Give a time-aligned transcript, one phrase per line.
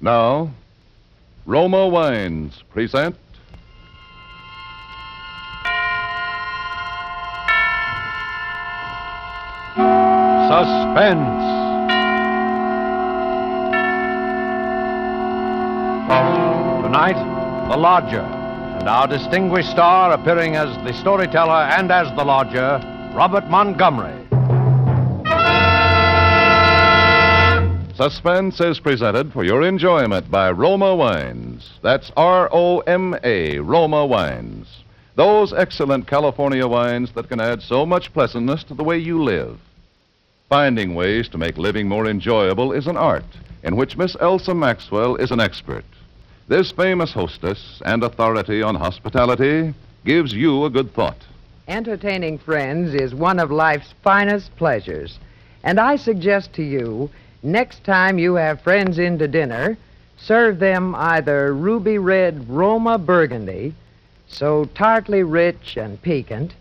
[0.00, 0.50] Now,
[1.44, 3.16] Roma Wines present.
[10.46, 11.46] Suspense.
[16.84, 22.80] Tonight, The Lodger, and our distinguished star appearing as the storyteller and as the lodger,
[23.14, 24.17] Robert Montgomery.
[27.98, 31.68] Suspense is presented for your enjoyment by Roma Wines.
[31.82, 34.68] That's R O M A, Roma Wines.
[35.16, 39.58] Those excellent California wines that can add so much pleasantness to the way you live.
[40.48, 43.24] Finding ways to make living more enjoyable is an art
[43.64, 45.84] in which Miss Elsa Maxwell is an expert.
[46.46, 51.26] This famous hostess and authority on hospitality gives you a good thought.
[51.66, 55.18] Entertaining friends is one of life's finest pleasures.
[55.64, 57.10] And I suggest to you,
[57.42, 59.76] next time you have friends in to dinner,
[60.16, 63.74] serve them either ruby red Roma Burgundy,
[64.26, 66.54] so tartly rich and piquant,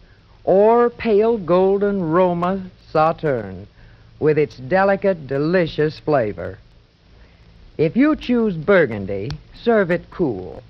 [0.43, 3.67] or pale golden Roma Sauterne,
[4.19, 6.57] with its delicate, delicious flavor.
[7.77, 10.63] If you choose Burgundy, serve it cool.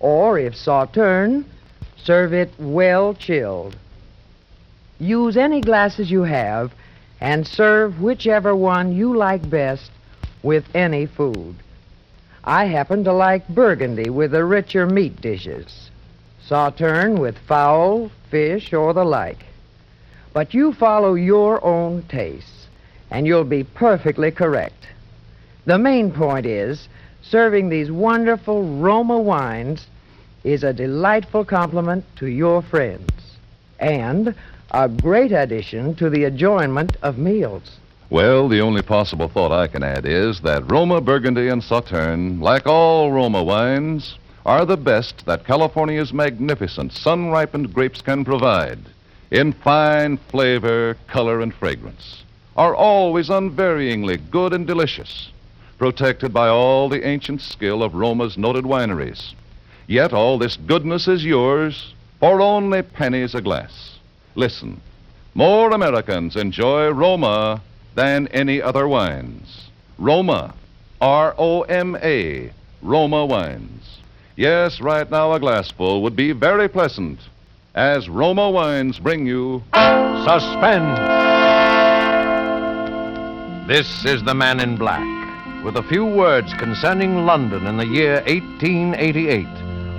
[0.00, 1.44] Or if Sauterne,
[1.96, 3.76] serve it well chilled.
[4.98, 6.72] Use any glasses you have
[7.20, 9.90] and serve whichever one you like best
[10.42, 11.54] with any food.
[12.44, 15.90] I happen to like Burgundy with the richer meat dishes,
[16.46, 19.44] Sauterne with fowl, fish, or the like.
[20.32, 22.66] But you follow your own tastes,
[23.10, 24.86] and you'll be perfectly correct.
[25.66, 26.88] The main point is
[27.22, 29.86] serving these wonderful Roma wines
[30.44, 33.10] is a delightful compliment to your friends
[33.78, 34.34] and
[34.70, 37.78] a great addition to the enjoyment of meals.
[38.10, 42.66] Well, the only possible thought I can add is that Roma Burgundy and Sauterne, like
[42.66, 44.16] all Roma wines,
[44.46, 48.78] are the best that California's magnificent sun ripened grapes can provide
[49.30, 52.24] in fine flavor, color, and fragrance,
[52.56, 55.30] are always unvaryingly good and delicious,
[55.76, 59.34] protected by all the ancient skill of Roma's noted wineries.
[59.86, 63.87] Yet all this goodness is yours for only pennies a glass.
[64.38, 64.80] Listen,
[65.34, 67.60] more Americans enjoy Roma
[67.96, 69.68] than any other wines.
[69.98, 70.54] Roma,
[71.00, 73.98] R O M A, Roma wines.
[74.36, 77.18] Yes, right now a glassful would be very pleasant
[77.74, 81.00] as Roma wines bring you Suspense.
[83.66, 88.22] This is the man in black, with a few words concerning London in the year
[88.28, 89.46] 1888.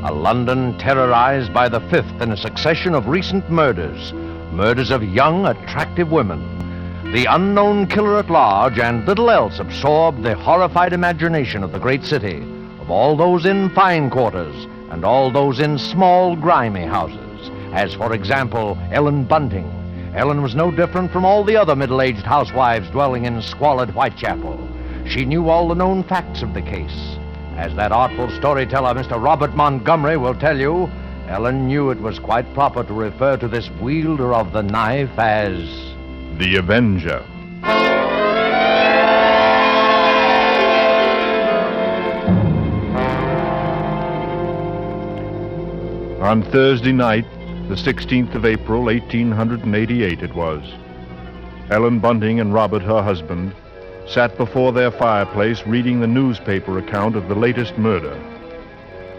[0.02, 4.14] A London terrorized by the fifth in a succession of recent murders.
[4.52, 6.42] Murders of young, attractive women.
[7.12, 12.04] The unknown killer at large and little else absorbed the horrified imagination of the great
[12.04, 12.38] city,
[12.80, 17.52] of all those in fine quarters and all those in small, grimy houses.
[17.74, 19.72] As, for example, Ellen Bunting.
[20.16, 24.68] Ellen was no different from all the other middle aged housewives dwelling in squalid Whitechapel.
[25.08, 27.18] She knew all the known facts of the case.
[27.56, 29.22] As that artful storyteller, Mr.
[29.22, 30.90] Robert Montgomery, will tell you,
[31.30, 35.60] Ellen knew it was quite proper to refer to this wielder of the knife as.
[36.40, 37.24] The Avenger.
[46.20, 47.26] On Thursday night,
[47.68, 50.64] the 16th of April, 1888, it was,
[51.70, 53.54] Ellen Bunting and Robert, her husband,
[54.08, 58.20] sat before their fireplace reading the newspaper account of the latest murder.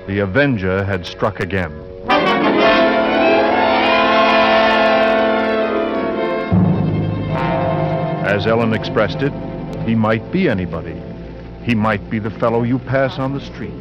[0.09, 1.90] The Avenger had struck again.
[8.23, 9.33] As Ellen expressed it,
[9.87, 11.01] he might be anybody.
[11.65, 13.73] He might be the fellow you pass on the street.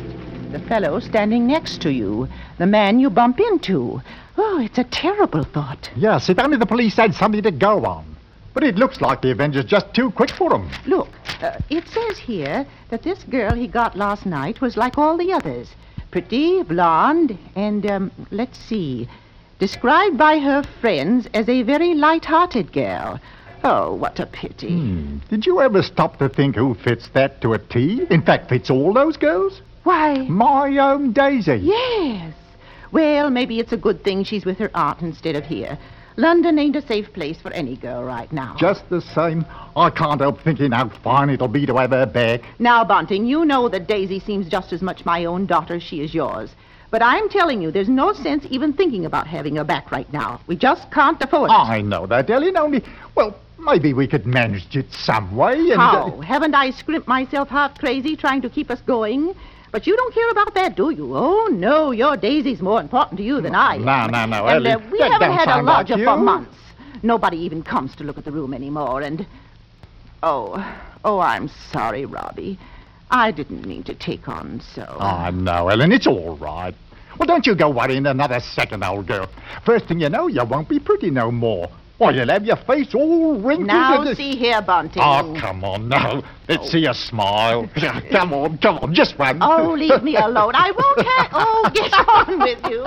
[0.52, 2.28] The fellow standing next to you.
[2.58, 4.02] The man you bump into.
[4.38, 5.92] Oh, it's a terrible thought.
[5.96, 8.16] Yes, if only the police had something to go on.
[8.54, 10.70] But it looks like the Avenger's just too quick for 'em.
[10.88, 11.10] Look,
[11.42, 15.32] uh, it says here that this girl he got last night was like all the
[15.34, 15.76] others.
[16.12, 19.08] Pretty, blonde, and, um, let's see,
[19.60, 23.20] described by her friends as a very light-hearted girl.
[23.64, 24.70] Oh, what a pity.
[24.70, 25.18] Hmm.
[25.30, 28.06] Did you ever stop to think who fits that to a T?
[28.10, 29.62] In fact, fits all those girls?
[29.84, 31.56] Why, My own Daisy.
[31.58, 32.34] yes.
[32.92, 35.78] Well, maybe it's a good thing she's with her aunt instead of here.
[36.18, 38.56] London ain't a safe place for any girl right now.
[38.60, 39.46] Just the same,
[39.76, 42.42] I can't help thinking how fine it'll be to have her back.
[42.60, 46.02] Now, Bunting, you know that Daisy seems just as much my own daughter as she
[46.02, 46.50] is yours.
[46.92, 50.42] But I'm telling you, there's no sense even thinking about having her back right now.
[50.48, 51.54] We just can't afford it.
[51.54, 52.84] I know that, Ellen, only,
[53.16, 55.54] well, Maybe we could manage it some way.
[55.54, 56.22] And, uh, How?
[56.22, 59.36] Haven't I scrimped myself half crazy trying to keep us going?
[59.72, 61.16] But you don't care about that, do you?
[61.16, 63.86] Oh, no, your Daisy's more important to you than I am.
[63.86, 66.18] No, no, no, And uh, Ellie, we that haven't had a sound like lodger for
[66.18, 66.56] months.
[67.04, 69.26] Nobody even comes to look at the room anymore, and...
[70.24, 70.56] Oh,
[71.06, 72.58] oh, I'm sorry, Robbie.
[73.12, 74.86] I didn't mean to take on so.
[75.00, 76.74] Oh, no, Ellen, it's all right.
[77.18, 79.28] Well, don't you go worrying another second, old girl.
[79.66, 81.70] First thing you know, you won't be pretty no more.
[81.98, 83.68] Why, you'll have your face all wrinkled.
[83.68, 85.02] now, and- see here, Bunting.
[85.04, 86.24] Oh, come on now.
[86.48, 86.70] Let's oh.
[86.70, 87.70] see you smile.
[88.12, 89.40] Come on, come on, just one.
[89.42, 90.54] Oh, leave me alone.
[90.56, 91.30] I won't have...
[91.34, 92.86] Oh, get on with you.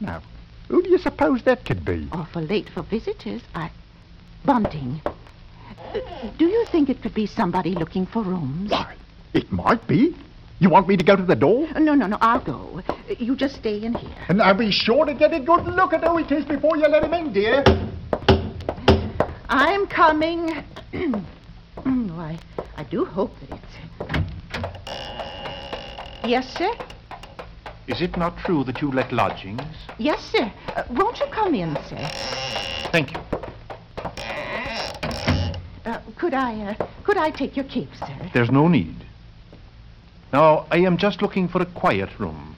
[0.00, 0.20] Now,
[0.68, 2.08] who do you suppose that could be?
[2.10, 3.42] Awful late for visitors.
[3.54, 3.70] I...
[4.44, 5.00] Bunting.
[5.94, 8.70] Uh, do you think it could be somebody looking for rooms?
[8.70, 8.94] Why,
[9.34, 10.16] it might be.
[10.58, 11.66] You want me to go to the door?
[11.74, 12.82] No, no, no, I'll go.
[12.88, 14.14] Uh, You just stay in here.
[14.28, 16.86] And I'll be sure to get a good look at who it is before you
[16.88, 17.64] let him in, dear.
[19.48, 20.50] I'm coming.
[20.94, 22.38] oh, I,
[22.76, 23.76] I do hope that it's...
[26.24, 26.70] Yes, sir?
[27.88, 29.62] Is it not true that you let lodgings?
[29.98, 30.50] Yes, sir.
[30.68, 32.08] Uh, won't you come in, sir?
[32.92, 33.20] Thank you.
[35.84, 38.30] Uh, could I, uh, could I take your cape, sir?
[38.32, 38.94] There's no need.
[40.32, 42.54] Now, I am just looking for a quiet room.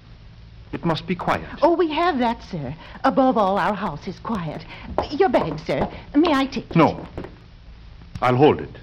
[0.75, 1.49] It must be quiet.
[1.63, 2.75] Oh, we have that, sir.
[3.05, 4.67] Above all, our house is quiet.
[5.13, 5.91] Your bag, sir.
[6.15, 6.77] May I take it?
[6.77, 7.07] No.
[8.21, 8.77] I'll hold it.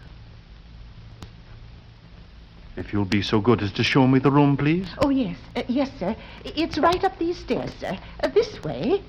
[2.75, 4.87] If you'll be so good as to show me the room, please.
[4.97, 5.37] Oh, yes.
[5.55, 6.15] Uh, yes, sir.
[6.43, 7.99] It's right up these stairs, sir.
[8.23, 9.03] Uh, this way.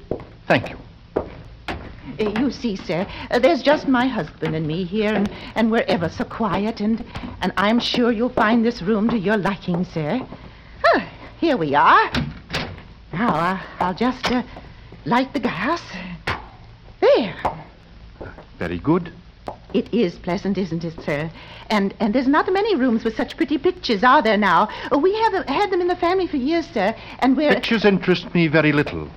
[0.47, 0.77] Thank you.
[2.21, 5.85] Uh, you see, sir, uh, there's just my husband and me here, and, and we're
[5.89, 7.05] ever so quiet, and,
[7.41, 10.21] and I'm sure you'll find this room to your liking, sir.
[11.43, 12.09] Here we are.
[13.13, 14.45] Now, uh, I'll just uh,
[15.05, 15.83] light the gas.
[17.01, 17.35] There.
[18.61, 19.13] Very good.
[19.75, 21.29] It is pleasant, isn't it, sir?
[21.69, 24.69] And and there's not many rooms with such pretty pictures, are there now?
[24.97, 27.53] We have uh, had them in the family for years, sir, and we're...
[27.53, 29.09] Pictures interest me very little.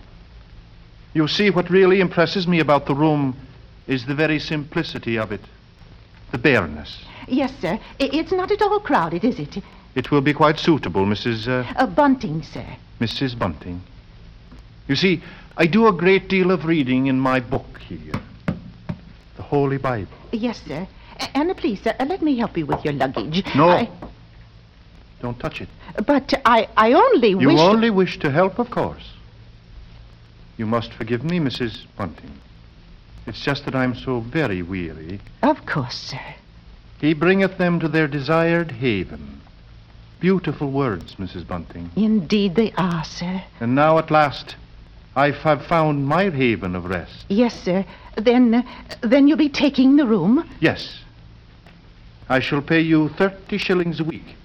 [1.16, 3.38] You see, what really impresses me about the room
[3.88, 5.40] is the very simplicity of it,
[6.32, 7.00] the bareness.
[7.28, 7.80] Yes, sir.
[8.02, 9.64] I- It's not at all crowded, is it?
[9.96, 11.48] It will be quite suitable, Mrs.
[11.48, 12.66] Uh, A bunting, sir.
[13.00, 13.40] Mrs.
[13.40, 13.82] Bunting.
[14.90, 15.22] You see,
[15.56, 18.20] I do a great deal of reading in my book here,
[19.38, 20.12] the Holy Bible.
[20.34, 20.86] Yes, sir.
[21.22, 23.42] A- And uh, please, sir, uh, let me help you with your luggage.
[23.56, 23.70] No.
[23.70, 23.90] I-
[25.22, 25.70] Don't touch it.
[26.06, 27.60] but I, I only You wish...
[27.60, 29.14] only wish to help, of course.
[30.58, 31.84] You must forgive me, Mrs.
[31.98, 32.32] Bunting.
[33.28, 35.20] It's just that I'm so very weary.
[35.42, 36.36] Of course, sir.
[37.00, 39.42] He bringeth them to their desired haven.
[40.20, 41.46] Beautiful words, Mrs.
[41.46, 41.92] Bunting.
[41.96, 43.44] Indeed they are, sir.
[43.60, 44.56] And now at last,
[45.16, 47.26] I have found my haven of rest.
[47.30, 47.86] Yes, sir.
[48.18, 48.64] Then, uh,
[49.02, 50.50] then you'll be taking the room?
[50.60, 51.00] Yes.
[52.30, 54.36] I shall pay you 30 shillings a week.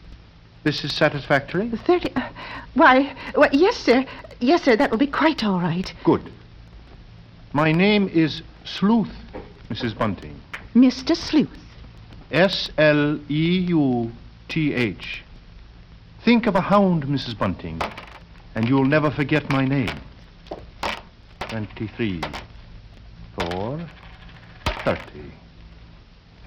[0.64, 1.70] This is satisfactory?
[1.86, 2.12] Thirty...
[2.14, 2.28] Uh,
[2.74, 4.04] why, why, yes, sir.
[4.40, 5.92] Yes, sir, that will be quite all right.
[6.02, 6.32] Good.
[7.52, 9.12] My name is Sleuth,
[9.68, 9.96] Mrs.
[9.96, 10.40] Bunting.
[10.74, 11.14] Mr.
[11.14, 11.48] Sleuth.
[12.30, 14.10] S L E U
[14.48, 15.22] T H.
[16.24, 17.36] Think of a hound, Mrs.
[17.36, 17.80] Bunting,
[18.54, 19.90] and you'll never forget my name.
[21.40, 22.20] Twenty-three.
[23.38, 23.86] Four.
[24.84, 25.32] Thirty.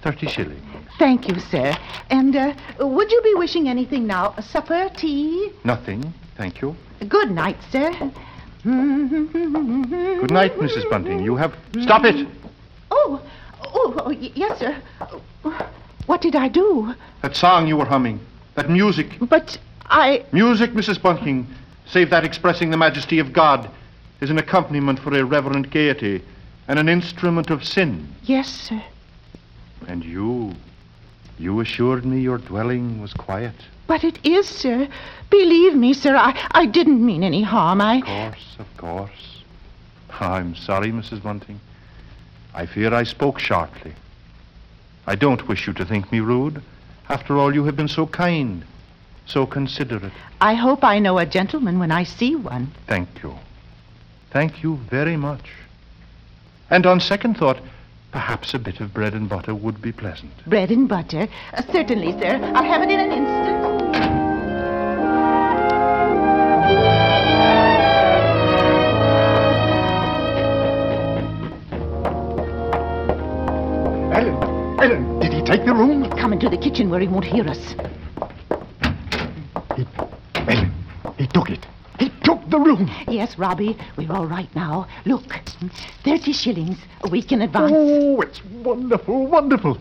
[0.02, 0.64] Thirty shillings.
[0.98, 1.78] Thank you, sir.
[2.10, 4.36] And uh, would you be wishing anything now?
[4.40, 5.52] Supper, tea?
[5.64, 6.76] Nothing, thank you.
[7.08, 7.92] Good night, sir.
[8.64, 10.90] Good night, Mrs.
[10.90, 11.20] Bunting.
[11.24, 11.56] You have.
[11.82, 12.28] Stop it!
[12.92, 13.22] Oh,
[13.62, 14.82] oh, oh y- yes, sir.
[16.06, 16.94] What did I do?
[17.22, 18.20] That song you were humming.
[18.56, 19.08] That music.
[19.20, 20.26] But I.
[20.32, 21.02] Music, Mrs.
[21.02, 21.48] Bunting,
[21.88, 23.70] save that expressing the majesty of God,
[24.22, 26.24] is an accompaniment for irreverent gaiety
[26.68, 28.08] and an instrument of sin.
[28.24, 28.82] Yes, sir.
[29.88, 30.54] And you,
[31.40, 33.56] you assured me your dwelling was quiet.
[33.88, 34.88] But it is, sir.
[35.30, 37.82] Believe me, sir, I, I didn't mean any harm.
[37.82, 37.98] I.
[37.98, 39.44] Of course, of course.
[40.20, 41.22] I'm sorry, Mrs.
[41.22, 41.60] Bunting.
[42.54, 43.94] I fear I spoke sharply.
[45.08, 46.62] I don't wish you to think me rude.
[47.10, 48.64] After all, you have been so kind,
[49.26, 50.14] so considerate.
[50.40, 52.72] I hope I know a gentleman when I see one.
[52.88, 53.36] Thank you.
[54.32, 55.52] Thank you very much.
[56.70, 57.60] And on second thought,
[58.14, 60.32] perhaps a bit of bread and butter would be pleasant.
[60.46, 61.28] Bread and butter.
[61.52, 62.40] Uh, certainly, sir.
[62.54, 63.64] I'll have it in an instant.
[74.14, 76.08] Ellen, Ellen, did he take the room?
[76.12, 77.74] Come into the kitchen where he won't hear us.
[79.76, 79.88] He,
[80.36, 80.72] Ellen,
[81.18, 81.66] he took it.
[82.04, 82.92] He took the room.
[83.08, 84.88] Yes, Robbie, we're all right now.
[85.06, 85.24] Look,
[86.04, 87.72] 30 shillings a week in advance.
[87.74, 89.78] Oh, it's wonderful, wonderful.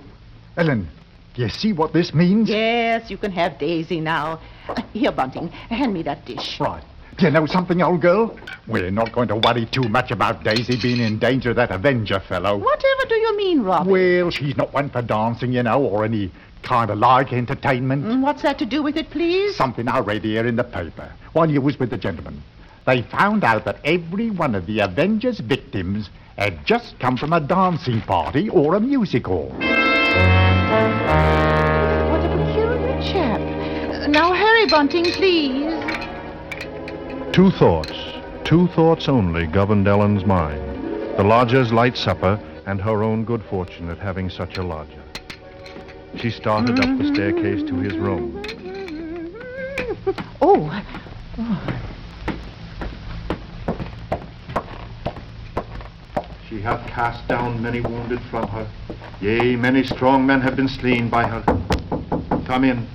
[0.57, 0.88] Ellen,
[1.35, 2.49] do you see what this means?
[2.49, 4.38] Yes, you can have Daisy now.
[4.69, 6.61] Uh, here, Bunting, hand me that dish.
[6.61, 6.85] Right.
[7.19, 8.38] Do you know something, old girl?
[8.69, 12.21] We're not going to worry too much about Daisy being in danger of that Avenger
[12.21, 12.57] fellow.
[12.57, 13.91] Whatever do you mean, Robbie?
[13.91, 16.31] Well, she's not one for dancing, you know, or any
[16.62, 18.05] kind of like entertainment.
[18.05, 19.57] Mm, What's that to do with it, please?
[19.57, 22.43] Something I read here in the paper while you was with the gentleman.
[22.87, 27.41] They found out that every one of the Avengers victims had just come from a
[27.41, 29.51] dancing party or a music hall.
[29.51, 29.62] What
[32.25, 33.41] a peculiar chap.
[34.09, 35.73] Now hurry, Bunting, please.
[37.33, 37.93] Two thoughts,
[38.45, 40.73] two thoughts only governed Ellen's mind
[41.17, 45.03] the lodger's light supper and her own good fortune at having such a lodger.
[46.17, 48.43] She started up the staircase to his room.
[50.41, 50.83] Oh,
[56.49, 58.69] She hath cast down many wounded from her.
[59.23, 61.43] Yea, many strong men have been slain by her.
[62.45, 62.87] Come in,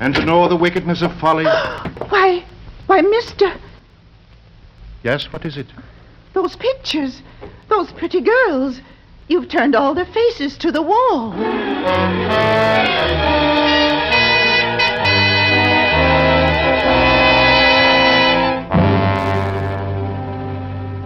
[0.00, 1.44] and to know the wickedness of folly.
[2.08, 2.44] why,
[2.86, 3.54] why, mister,
[5.02, 5.66] Yes, what is it?
[6.34, 7.22] those pictures,
[7.68, 8.80] those pretty girls.
[9.28, 11.32] You've turned all their faces to the wall.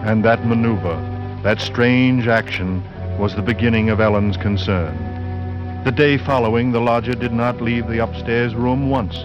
[0.03, 0.95] And that maneuver,
[1.43, 2.83] that strange action,
[3.17, 4.93] was the beginning of Ellen's concern.
[5.85, 9.17] The day following, the lodger did not leave the upstairs room once,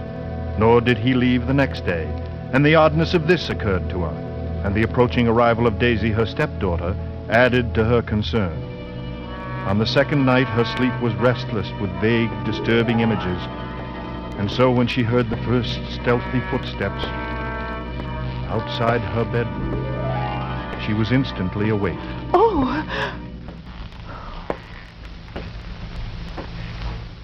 [0.56, 2.04] nor did he leave the next day.
[2.52, 6.26] And the oddness of this occurred to her, and the approaching arrival of Daisy, her
[6.26, 6.96] stepdaughter,
[7.28, 8.62] added to her concern.
[9.66, 13.42] On the second night, her sleep was restless with vague, disturbing images,
[14.38, 17.04] and so when she heard the first stealthy footsteps
[18.48, 19.97] outside her bedroom,
[20.88, 21.98] she was instantly awake.
[22.32, 22.82] Oh,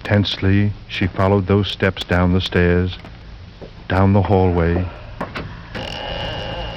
[0.03, 2.99] Tensely, she followed those steps down the stairs,
[3.87, 4.87] down the hallway.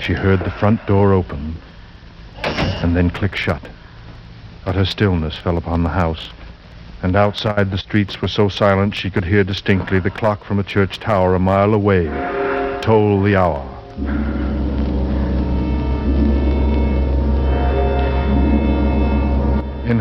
[0.01, 1.57] She heard the front door open
[2.43, 3.69] and then click shut.
[4.65, 6.31] Utter stillness fell upon the house,
[7.03, 10.65] and outside the streets were so silent she could hear distinctly the clock from a
[10.65, 12.07] church tower a mile away
[12.81, 14.68] toll the hour.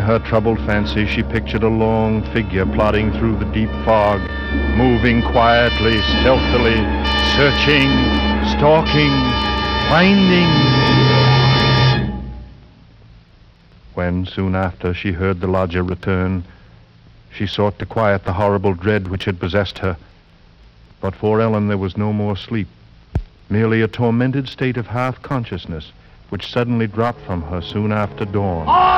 [0.08, 4.18] Her troubled fancy, she pictured a long figure plodding through the deep fog,
[4.74, 6.80] moving quietly, stealthily,
[7.36, 7.90] searching,
[8.56, 9.12] stalking,
[9.90, 10.48] finding.
[13.92, 16.42] When, soon after, she heard the lodger return,
[17.30, 19.98] she sought to quiet the horrible dread which had possessed her.
[21.02, 22.68] But for Ellen, there was no more sleep,
[23.50, 25.92] merely a tormented state of half consciousness,
[26.30, 28.64] which suddenly dropped from her soon after dawn.
[28.64, 28.97] Murder!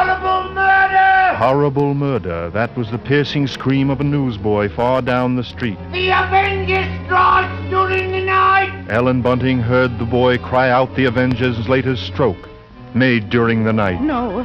[1.40, 2.50] Horrible murder.
[2.50, 5.78] That was the piercing scream of a newsboy far down the street.
[5.90, 8.85] The Avengers strikes during the night!
[8.90, 12.47] Ellen Bunting heard the boy cry out the Avenger's latest stroke,
[12.92, 14.02] made during the night.
[14.02, 14.44] no,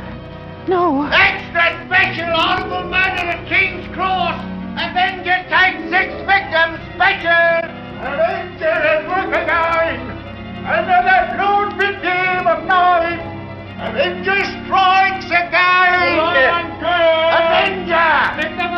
[0.69, 1.03] no.
[1.11, 4.39] Extra special horrible murder at King's Cross!
[4.79, 7.59] Avenger takes six victims special!
[8.07, 10.15] Avenger is recognized!
[10.63, 13.24] Another blood victim of mine!
[13.85, 16.19] Avenger strikes again!
[17.37, 18.11] Avenger!
[18.35, 18.71] Victim!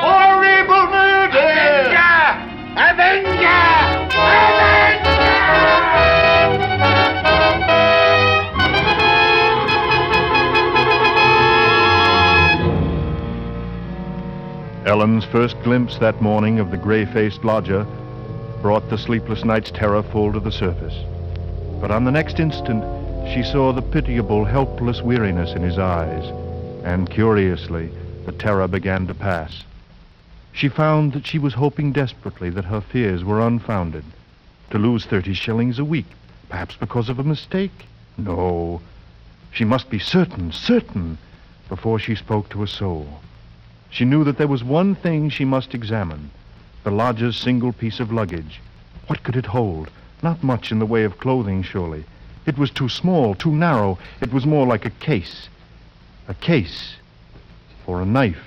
[0.00, 1.38] Horrible murder!
[1.42, 2.38] Avenger!
[2.78, 3.64] Avenger!
[4.14, 4.54] Avenger!
[14.86, 17.84] Ellen's first glimpse that morning of the gray-faced lodger
[18.62, 20.94] brought the sleepless night's terror full to the surface.
[21.80, 22.84] But on the next instant,
[23.32, 26.24] she saw the pitiable, helpless weariness in his eyes,
[26.84, 27.90] and curiously,
[28.26, 29.64] the terror began to pass.
[30.52, 34.04] She found that she was hoping desperately that her fears were unfounded.
[34.70, 36.06] To lose 30 shillings a week,
[36.48, 37.86] perhaps because of a mistake?
[38.16, 38.80] No.
[39.50, 41.18] She must be certain, certain,
[41.68, 43.20] before she spoke to a soul.
[43.90, 46.30] She knew that there was one thing she must examine
[46.84, 48.60] the lodger's single piece of luggage.
[49.06, 49.90] What could it hold?
[50.22, 52.04] Not much in the way of clothing, surely.
[52.46, 53.98] It was too small, too narrow.
[54.20, 55.48] It was more like a case.
[56.28, 56.96] A case
[57.84, 58.42] for a knife.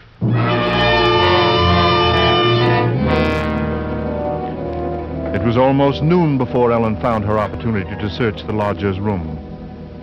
[5.33, 9.37] It was almost noon before Ellen found her opportunity to search the lodger's room.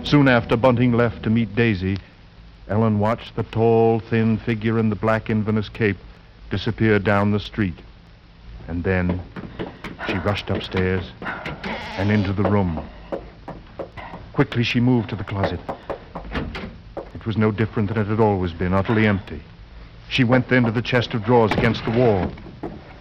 [0.04, 1.98] Soon after Bunting left to meet Daisy,
[2.68, 5.98] Ellen watched the tall, thin figure in the black Inverness cape
[6.50, 7.74] disappear down the street.
[8.68, 9.20] And then
[10.06, 11.04] she rushed upstairs
[11.96, 12.82] and into the room.
[14.34, 15.60] Quickly, she moved to the closet.
[17.14, 19.40] It was no different than it had always been, utterly empty.
[20.08, 22.30] She went then to the chest of drawers against the wall.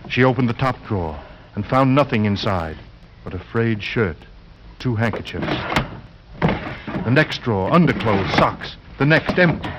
[0.10, 1.20] She opened the top drawer
[1.56, 2.78] and found nothing inside
[3.24, 4.18] but a frayed shirt,
[4.80, 5.46] two handkerchiefs.
[6.40, 8.76] The next drawer, underclothes, socks.
[9.00, 9.70] The next, empty.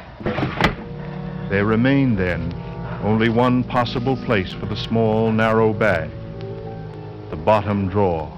[1.51, 2.53] There remained then
[3.03, 6.11] only one possible place for the small, narrow bag
[7.31, 8.33] the bottom drawer.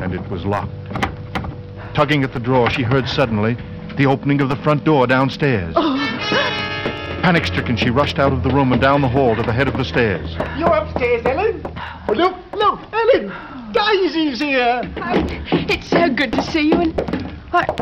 [0.00, 0.83] And it was locked.
[1.94, 3.56] Tugging at the drawer, she heard suddenly
[3.96, 5.72] the opening of the front door downstairs.
[5.76, 5.94] Oh.
[7.22, 9.68] Panic stricken, she rushed out of the room and down the hall to the head
[9.68, 10.34] of the stairs.
[10.58, 11.62] You're upstairs, Ellen?
[12.08, 13.72] Oh, look, look, Ellen!
[13.72, 14.82] Daisy's here!
[15.70, 17.00] It's so good to see you, and
[17.50, 17.80] what?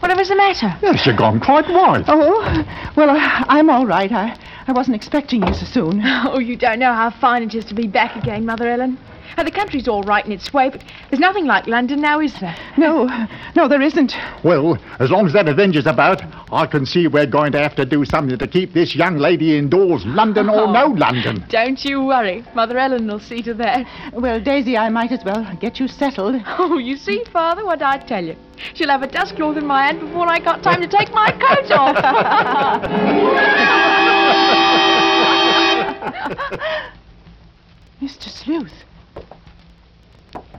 [0.00, 0.74] Whatever's the matter?
[0.82, 2.04] Yes, you've gone quite white.
[2.08, 2.64] Oh,
[2.96, 4.10] well, I, I'm all right.
[4.10, 6.02] I, I wasn't expecting you so soon.
[6.04, 8.98] Oh, you don't know how fine it is to be back again, Mother Ellen.
[9.36, 12.32] Uh, the country's all right in its way, but there's nothing like London now, is
[12.40, 12.56] there?
[12.78, 13.06] No,
[13.54, 14.14] no, there isn't.
[14.44, 17.86] Well, as long as that Avenger's about, I can see we're going to have to
[17.86, 21.42] do something to keep this young lady indoors, London or no London.
[21.48, 22.44] Don't you worry.
[22.54, 23.86] Mother Ellen will see to that.
[24.12, 26.36] Well, Daisy, I might as well get you settled.
[26.58, 28.36] Oh, you see, Father, what I tell you.
[28.74, 31.30] She'll have a dust cloth in my hand before I got time to take my
[31.30, 31.96] coat off.
[38.02, 38.28] Mr.
[38.28, 38.84] Sleuth.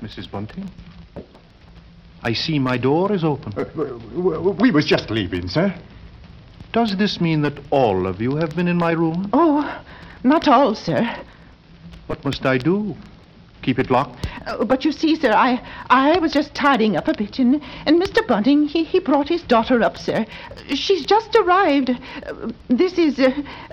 [0.02, 0.30] Mrs.
[0.30, 0.70] Bunting?
[2.24, 3.54] I see my door is open.
[3.58, 5.74] Uh, we was just leaving, sir.
[6.74, 9.30] Does this mean that all of you have been in my room?
[9.34, 9.84] Oh,
[10.24, 11.16] not all, sir.
[12.08, 12.96] What must I do?
[13.62, 14.28] Keep it locked?
[14.46, 18.02] Uh, but you see, sir, I I was just tidying up a bit, and, and
[18.02, 18.26] Mr.
[18.26, 20.26] Bunting, he, he brought his daughter up, sir.
[20.70, 21.90] She's just arrived.
[21.90, 23.32] Uh, this is uh,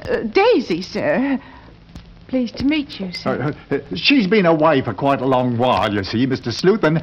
[0.09, 1.39] uh, Daisy, sir.
[2.35, 3.55] Pleased to meet you, sir.
[3.71, 6.53] Uh, uh, she's been away for quite a long while, you see, Mr.
[6.53, 7.01] Sleuth, and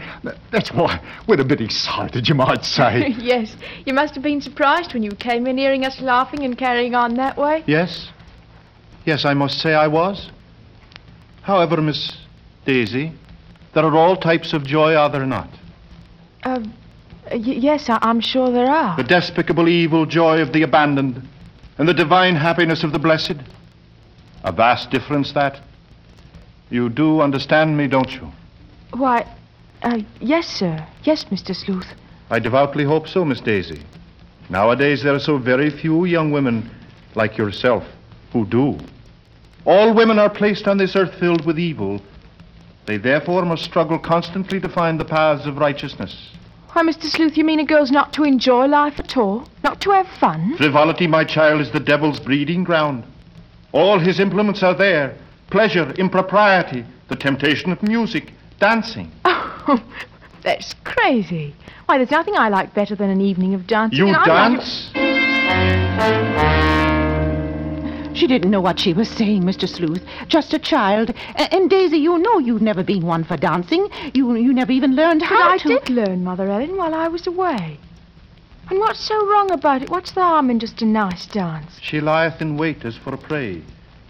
[0.52, 3.08] that's why we're a bit excited, you might say.
[3.18, 6.96] yes, you must have been surprised when you came in hearing us laughing and carrying
[6.96, 7.64] on that way.
[7.66, 8.10] Yes.
[9.06, 10.30] Yes, I must say I was.
[11.44, 12.12] However, Miss
[12.66, 13.14] Daisy,
[13.74, 15.48] there are all types of joy, are there not?
[16.44, 16.60] Uh,
[17.32, 18.98] y- yes, I- I'm sure there are.
[18.98, 21.26] The despicable evil joy of the abandoned,
[21.78, 23.38] and the divine happiness of the blessed.
[24.44, 25.60] A vast difference, that.
[26.70, 28.32] You do understand me, don't you?
[28.94, 29.26] Why,
[29.84, 30.86] uh, yes, sir.
[31.04, 31.56] Yes, Mr.
[31.56, 31.94] Sleuth.
[32.30, 33.84] I devoutly hope so, Miss Daisy.
[34.50, 36.70] Nowadays, there are so very few young women
[37.16, 37.84] like yourself
[38.32, 38.78] who do.
[39.66, 42.02] All women are placed on this earth filled with evil.
[42.86, 46.32] They therefore must struggle constantly to find the paths of righteousness.
[46.74, 47.04] Why, Mr.
[47.04, 49.48] Sleuth, you mean a girl's not to enjoy life at all?
[49.64, 50.56] Not to have fun?
[50.58, 53.04] Frivolity, my child, is the devil's breeding ground.
[53.74, 55.16] All his implements are there
[55.50, 59.12] pleasure, impropriety, the temptation of music, dancing.
[59.68, 59.80] Oh,
[60.42, 61.54] that's crazy.
[61.86, 64.00] Why, there's nothing I like better than an evening of dancing.
[64.00, 64.92] You and I like- dance?
[68.16, 69.68] She didn't know what she was saying, Mr.
[69.70, 70.04] Sleuth.
[70.28, 71.12] Just a child.
[71.36, 73.88] A- and Daisy, you know you've never been one for dancing.
[74.14, 75.68] You you never even learned But how I to.
[75.68, 77.80] did learn, Mother Ellen, while I was away.
[78.70, 79.90] And what's so wrong about it?
[79.90, 81.78] What's the harm in just a nice dance?
[81.82, 83.62] She lieth in wait as for a prey,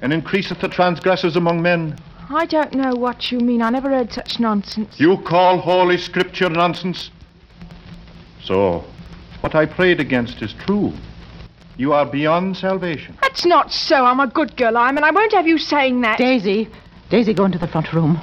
[0.02, 1.98] and increaseth the transgressors among men.
[2.30, 3.62] I don't know what you mean.
[3.62, 5.00] I never heard such nonsense.
[5.00, 7.10] You call Holy Scripture nonsense?
[8.44, 8.84] So,
[9.42, 10.94] what I prayed against is true.
[11.78, 13.18] You are beyond salvation.
[13.22, 14.06] That's not so.
[14.06, 16.18] I'm a good girl, I'm, and I won't have you saying that.
[16.18, 16.70] Daisy,
[17.10, 18.22] Daisy, go into the front room.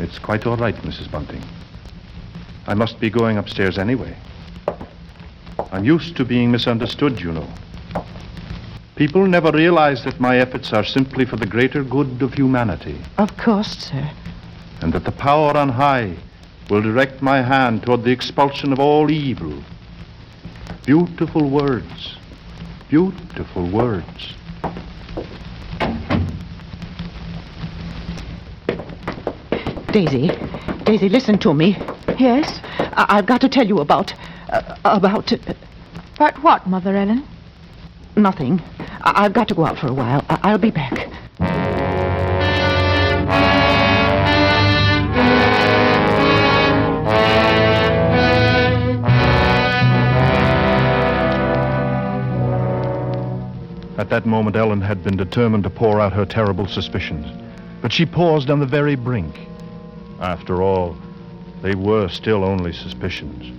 [0.00, 1.10] It's quite all right, Mrs.
[1.10, 1.42] Bunting.
[2.66, 4.14] I must be going upstairs anyway.
[5.72, 7.48] I'm used to being misunderstood, you know.
[8.94, 13.36] People never realize that my efforts are simply for the greater good of humanity, Of
[13.36, 14.10] course, sir.
[14.80, 16.14] and that the power on high
[16.70, 19.62] will direct my hand toward the expulsion of all evil.
[20.86, 22.16] Beautiful words.
[22.88, 24.34] Beautiful words.
[29.92, 30.30] Daisy,
[30.84, 31.76] Daisy, listen to me.
[32.22, 32.60] Yes?
[32.78, 34.14] I- I've got to tell you about.
[34.48, 35.32] Uh, about.
[35.32, 35.38] Uh,
[36.20, 37.24] But what, Mother Ellen?
[38.14, 38.62] nothing.
[39.02, 40.24] I- I've got to go out for a while.
[40.30, 41.08] I- I'll be back.
[53.98, 57.26] At that moment, Ellen had been determined to pour out her terrible suspicions.
[57.80, 59.34] But she paused on the very brink.
[60.20, 60.96] After all,
[61.62, 63.52] they were still only suspicions.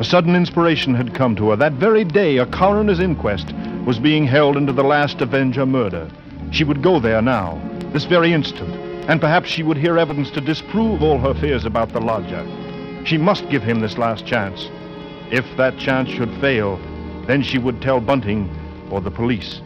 [0.00, 1.56] A sudden inspiration had come to her.
[1.56, 3.52] That very day, a coroner's inquest
[3.86, 6.10] was being held into the last Avenger murder.
[6.50, 7.60] She would go there now,
[7.92, 8.74] this very instant,
[9.08, 12.44] and perhaps she would hear evidence to disprove all her fears about the lodger.
[13.04, 14.68] She must give him this last chance.
[15.30, 16.80] If that chance should fail,
[17.26, 18.50] then she would tell Bunting
[18.90, 19.60] or the police.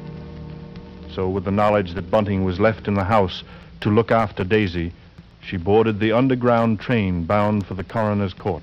[1.14, 3.44] So, with the knowledge that Bunting was left in the house
[3.80, 4.92] to look after Daisy,
[5.48, 8.62] she boarded the underground train bound for the coroner's court.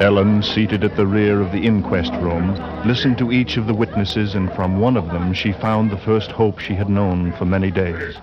[0.00, 2.54] Ellen, seated at the rear of the inquest room,
[2.86, 6.30] listened to each of the witnesses, and from one of them she found the first
[6.30, 8.16] hope she had known for many days.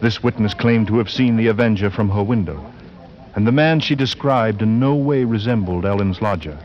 [0.00, 2.72] This witness claimed to have seen the Avenger from her window,
[3.36, 6.58] and the man she described in no way resembled Ellen's lodger.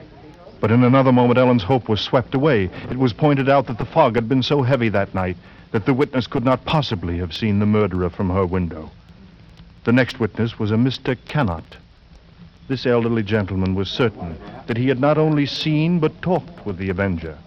[0.61, 2.69] But in another moment, Ellen's hope was swept away.
[2.89, 5.35] It was pointed out that the fog had been so heavy that night
[5.71, 8.91] that the witness could not possibly have seen the murderer from her window.
[9.85, 11.17] The next witness was a Mr.
[11.27, 11.77] Cannot.
[12.67, 16.89] This elderly gentleman was certain that he had not only seen but talked with the
[16.89, 17.37] Avenger.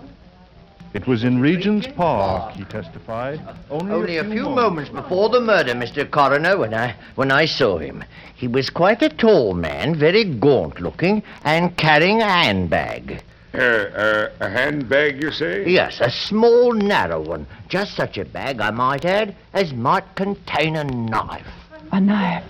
[0.95, 3.41] It was in Regent's Park, he testified.
[3.69, 6.09] Only, Only a few moments before the murder, Mr.
[6.09, 8.05] Coroner, when I when I saw him.
[8.37, 13.23] He was quite a tall man, very gaunt looking, and carrying a handbag.
[13.53, 15.69] Uh, uh, a handbag, you say?
[15.69, 17.47] Yes, a small, narrow one.
[17.69, 21.47] Just such a bag, I might add, as might contain a knife.
[21.91, 22.45] A knife.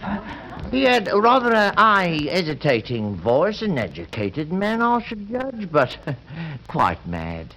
[0.71, 5.97] He had rather a high, hesitating voice, an educated man, I should judge, but
[6.69, 7.55] quite mad.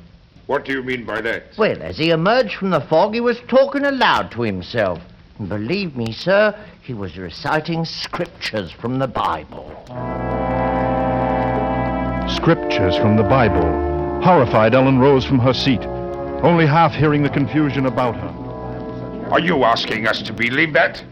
[0.48, 1.58] What do you mean by that?
[1.58, 5.00] Well, as he emerged from the fog, he was talking aloud to himself.
[5.40, 9.70] And believe me, sir, he was reciting scriptures from the Bible.
[12.34, 13.62] Scriptures from the Bible.
[14.24, 15.82] Horrified, Ellen rose from her seat,
[16.44, 19.30] only half hearing the confusion about her.
[19.30, 21.04] Are you asking us to believe that?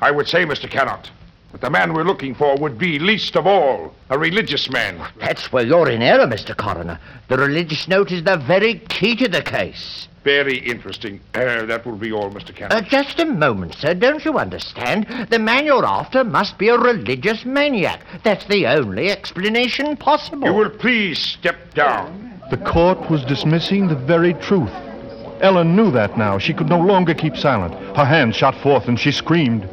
[0.00, 0.70] I would say, Mr.
[0.70, 1.10] Cannot,
[1.52, 5.00] that the man we're looking for would be, least of all, a religious man.
[5.18, 6.56] That's where you're in error, Mr.
[6.56, 6.98] Coroner.
[7.28, 10.08] The religious note is the very key to the case.
[10.24, 11.20] Very interesting.
[11.34, 12.52] Uh, that will be all, Mr.
[12.54, 12.72] Cannot.
[12.72, 13.94] Uh, just a moment, sir.
[13.94, 15.06] Don't you understand?
[15.30, 18.00] The man you're after must be a religious maniac.
[18.24, 20.48] That's the only explanation possible.
[20.48, 22.40] you will please step down.
[22.50, 24.72] The court was dismissing the very truth.
[25.42, 26.38] Ellen knew that now.
[26.38, 27.74] She could no longer keep silent.
[27.96, 29.68] Her hands shot forth and she screamed.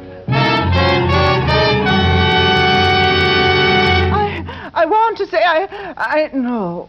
[5.14, 6.88] Want to say I, I no.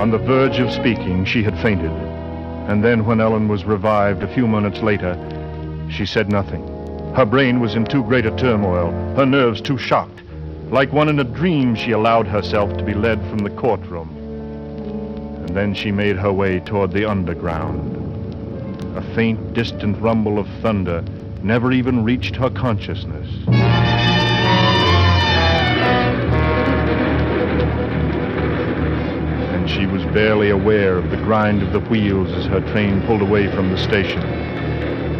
[0.00, 1.90] On the verge of speaking, she had fainted.
[2.68, 5.16] And then, when Ellen was revived a few minutes later,
[5.90, 6.62] she said nothing.
[7.16, 10.22] Her brain was in too great a turmoil, her nerves too shocked.
[10.70, 14.19] Like one in a dream, she allowed herself to be led from the courtroom.
[15.50, 17.96] And then she made her way toward the underground.
[18.96, 21.04] A faint, distant rumble of thunder
[21.42, 23.28] never even reached her consciousness.
[29.50, 33.20] and she was barely aware of the grind of the wheels as her train pulled
[33.20, 34.20] away from the station.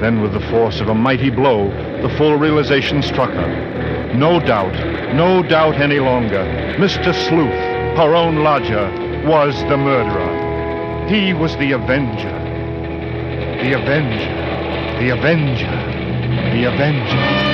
[0.01, 1.71] Then, with the force of a mighty blow,
[2.03, 4.15] the full realization struck her.
[4.15, 4.75] No doubt,
[5.13, 6.45] no doubt any longer.
[6.79, 7.13] Mr.
[7.13, 11.09] Sleuth, her own lodger, was the murderer.
[11.09, 12.31] He was the avenger.
[13.63, 15.01] The avenger.
[15.01, 15.67] The avenger.
[16.53, 17.51] The avenger.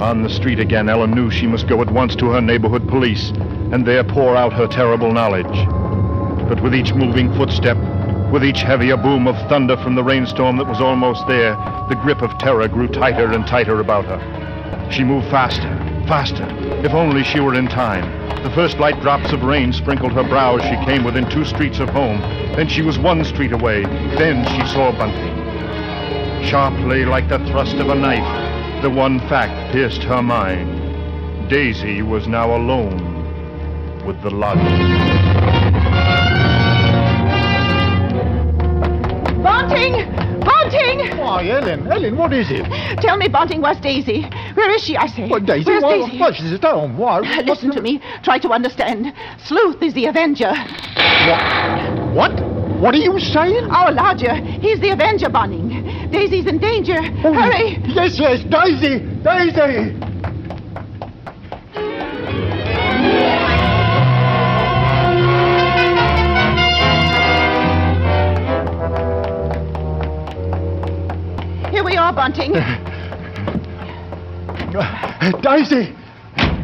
[0.00, 3.30] On the street again, Ellen knew she must go at once to her neighborhood police
[3.72, 5.44] and there pour out her terrible knowledge.
[6.48, 7.76] But with each moving footstep,
[8.30, 11.56] with each heavier boom of thunder from the rainstorm that was almost there,
[11.88, 14.90] the grip of terror grew tighter and tighter about her.
[14.90, 15.68] She moved faster,
[16.06, 16.46] faster.
[16.84, 18.28] If only she were in time.
[18.42, 21.80] The first light drops of rain sprinkled her brow as she came within two streets
[21.80, 22.20] of home.
[22.54, 23.82] Then she was one street away.
[23.82, 25.36] Then she saw Bunting.
[26.46, 31.48] Sharply, like the thrust of a knife, the one fact pierced her mind.
[31.48, 34.97] Daisy was now alone with the lodger.
[39.48, 39.94] Bunting!
[40.44, 41.16] Bunting!
[41.16, 42.64] Why, Ellen, Ellen, what is it?
[43.00, 44.20] Tell me, Bunting, where's Daisy?
[44.54, 45.26] Where is she, I say?
[45.26, 45.64] What, Daisy?
[45.64, 46.18] Where's why, Daisy?
[46.18, 46.98] why, she's at home.
[46.98, 47.20] Why?
[47.20, 48.02] Uh, listen to me.
[48.22, 49.14] Try to understand.
[49.42, 50.52] Sleuth is the Avenger.
[50.52, 51.42] What?
[52.12, 52.32] What
[52.78, 53.64] What are you saying?
[53.70, 54.34] Our lodger.
[54.34, 56.10] He's the Avenger, Bunting.
[56.10, 56.98] Daisy's in danger.
[57.24, 57.78] Oh, Hurry!
[57.86, 59.00] Yes, yes, Daisy!
[59.24, 60.07] Daisy!
[72.18, 72.52] Bunting.
[75.40, 75.94] Daisy!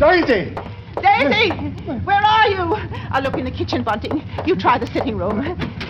[0.00, 0.52] Daisy!
[1.00, 1.50] Daisy!
[2.02, 2.74] Where are you?
[3.12, 4.24] I'll look in the kitchen, Bunting.
[4.44, 5.42] You try the sitting room.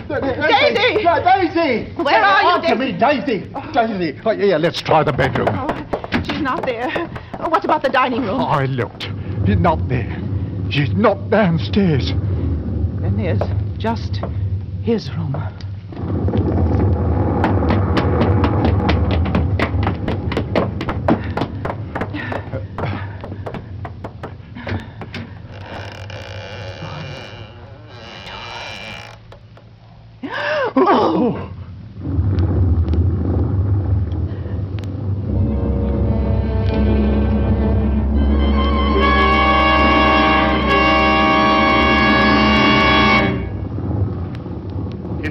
[0.07, 1.03] Daisy!
[1.03, 1.91] Daisy!
[1.95, 3.49] Where are you, Answer me, Daisy!
[3.73, 4.19] Daisy!
[4.23, 5.47] Oh, yeah, let's try the bedroom.
[5.49, 6.91] Oh, she's not there.
[7.39, 8.41] Oh, what about the dining room?
[8.41, 9.09] I looked.
[9.47, 10.15] She's not there.
[10.69, 12.13] She's not downstairs.
[13.01, 13.41] Then there's
[13.79, 14.19] just
[14.83, 15.35] his room.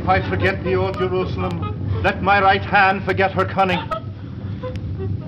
[0.05, 3.81] If I forget thee, O Jerusalem, let my right hand forget her cunning.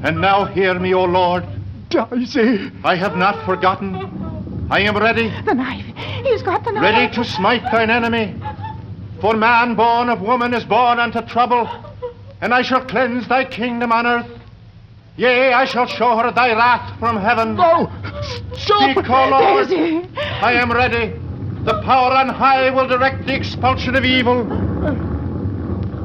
[0.02, 1.46] And now hear me, O Lord.
[1.88, 2.70] Daisy!
[2.84, 4.66] I have not forgotten.
[4.70, 5.86] I am ready, The knife.
[6.22, 6.82] He's got the knife.
[6.82, 8.38] ready to smite thine enemy.
[9.22, 11.66] For man born of woman is born unto trouble,
[12.42, 14.30] and I shall cleanse thy kingdom on earth.
[15.16, 17.54] Yea, I shall show her thy wrath from heaven.
[17.54, 17.90] No!
[18.52, 18.90] Stop!
[18.90, 19.68] Speak, O Lord.
[19.70, 20.06] Daisy!
[20.18, 21.18] I am ready.
[21.64, 24.65] The power on high will direct the expulsion of evil.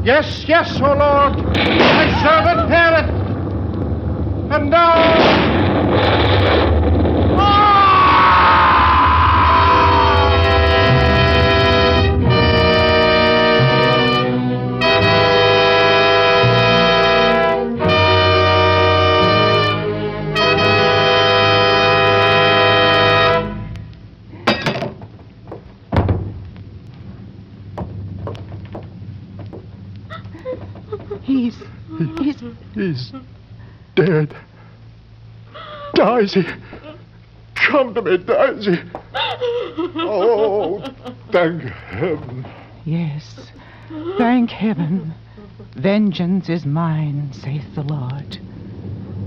[0.03, 1.37] Yes, yes, O Lord.
[1.53, 3.09] Thy servant heareth.
[4.51, 6.50] And now.
[32.81, 33.13] He's.
[33.93, 34.35] Dead.
[35.93, 36.43] Daisy!
[37.53, 38.81] Come to me, Daisy!
[39.13, 40.83] Oh,
[41.31, 42.43] thank heaven.
[42.83, 43.51] Yes.
[44.17, 45.13] Thank heaven.
[45.75, 48.39] Vengeance is mine, saith the Lord.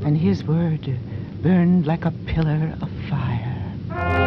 [0.04, 0.98] And his word
[1.40, 4.23] burned like a pillar of fire.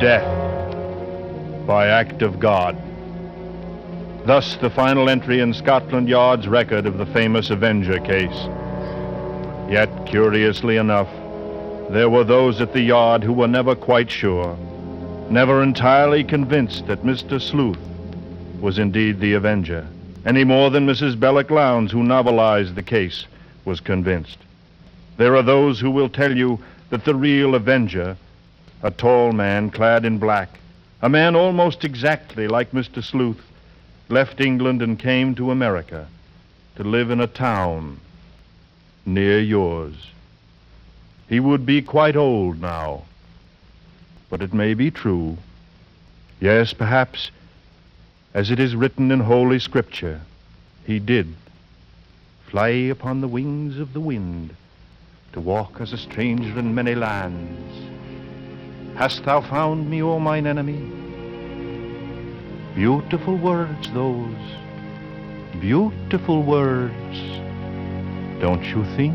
[0.00, 2.74] Death by act of God.
[4.24, 8.48] Thus the final entry in Scotland Yard's record of the famous Avenger case.
[9.70, 11.10] Yet, curiously enough,
[11.90, 14.56] there were those at the Yard who were never quite sure,
[15.28, 17.38] never entirely convinced that Mr.
[17.38, 17.76] Sleuth
[18.58, 19.86] was indeed the Avenger,
[20.24, 21.20] any more than Mrs.
[21.20, 23.26] Belloc Lowndes, who novelized the case,
[23.66, 24.38] was convinced.
[25.18, 26.58] There are those who will tell you
[26.88, 28.16] that the real Avenger
[28.82, 30.58] a tall man clad in black,
[31.02, 33.02] a man almost exactly like Mr.
[33.02, 33.42] Sleuth,
[34.08, 36.06] left England and came to America
[36.76, 37.98] to live in a town
[39.06, 39.94] near yours.
[41.28, 43.02] He would be quite old now,
[44.28, 45.36] but it may be true.
[46.40, 47.30] Yes, perhaps,
[48.34, 50.20] as it is written in Holy Scripture,
[50.86, 51.34] he did
[52.46, 54.56] fly upon the wings of the wind
[55.32, 57.99] to walk as a stranger in many lands.
[58.96, 60.78] Hast thou found me, O mine enemy?
[62.74, 64.36] Beautiful words, those.
[65.60, 67.16] Beautiful words.
[68.40, 69.14] Don't you think?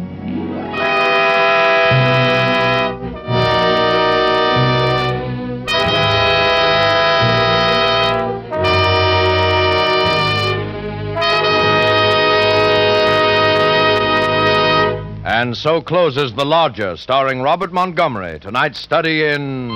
[15.66, 18.40] So closes The Lodger, starring Robert Montgomery.
[18.40, 19.76] Tonight's study in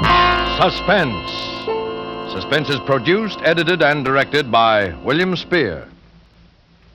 [0.62, 1.32] suspense.
[2.32, 5.88] Suspense is produced, edited, and directed by William Spier.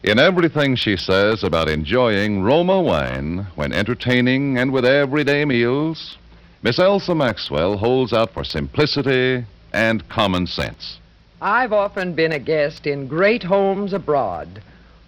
[0.05, 6.17] In everything she says about enjoying Roma wine when entertaining and with everyday meals,
[6.63, 11.01] Miss Elsa Maxwell holds out for simplicity and common sense.
[11.43, 14.63] I've often been a guest in great homes abroad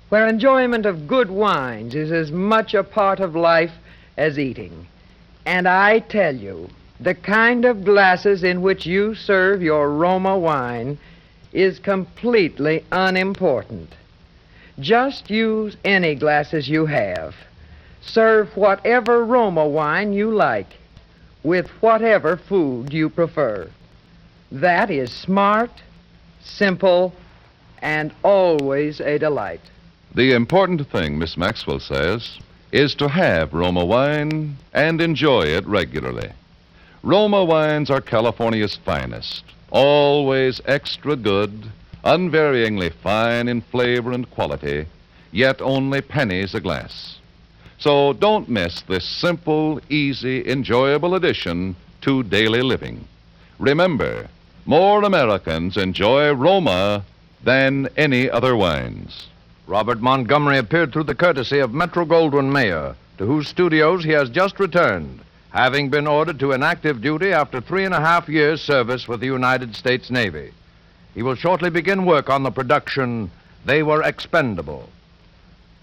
[0.09, 3.73] where enjoyment of good wines is as much a part of life
[4.17, 4.87] as eating.
[5.45, 6.69] And I tell you,
[7.01, 10.99] the kind of glasses in which you serve your Roma wine
[11.53, 13.93] is completely unimportant.
[14.79, 17.35] Just use any glasses you have.
[18.01, 20.77] Serve whatever Roma wine you like,
[21.43, 23.69] with whatever food you prefer.
[24.53, 25.71] That is smart,
[26.41, 27.13] simple,
[27.83, 29.61] and always a delight.
[30.17, 32.39] The important thing, Miss Maxwell says,
[32.73, 36.31] is to have Roma wine and enjoy it regularly.
[37.03, 41.71] Roma wines are California's finest, always extra good,
[42.03, 44.87] unvaryingly fine in flavor and quality,
[45.33, 47.19] yet only pennies a glass.
[47.77, 53.07] So don't miss this simple, easy, enjoyable addition to daily living.
[53.59, 54.29] Remember,
[54.65, 57.05] more Americans enjoy Roma
[57.45, 59.27] than any other wines.
[59.67, 64.31] Robert Montgomery appeared through the courtesy of Metro Goldwyn Mayer, to whose studios he has
[64.31, 69.09] just returned, having been ordered to inactive duty after three and a half years' service
[69.09, 70.53] with the United States Navy.
[71.15, 73.31] He will shortly begin work on the production
[73.65, 74.89] They Were Expendable.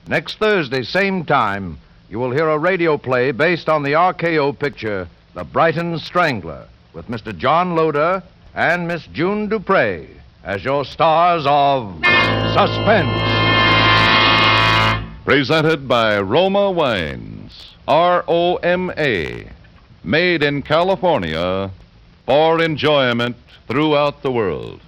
[0.07, 1.77] Next Thursday, same time,
[2.09, 7.09] you will hear a radio play based on the RKO picture The Brighton Strangler, with
[7.09, 7.37] Mr.
[7.37, 8.23] John Loder
[8.55, 10.07] and Miss June Duprez
[10.45, 11.95] as your stars of
[12.53, 13.42] suspense.
[15.25, 17.75] Presented by Roma Wines.
[17.87, 19.47] R O M A.
[20.03, 21.71] Made in California
[22.25, 23.37] for enjoyment
[23.69, 24.81] throughout the world.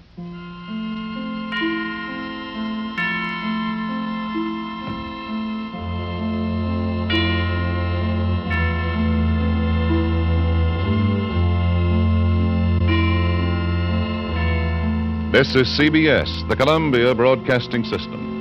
[15.31, 18.34] This is CBS, the Columbia Broadcasting System.